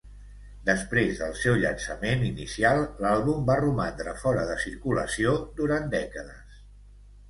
[0.69, 6.63] Després del seu llançament inicial, l'àlbum va romandre fora de circulació durant dècades.